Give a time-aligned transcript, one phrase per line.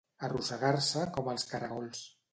[0.27, 2.05] Arrossegar-se com els caragols.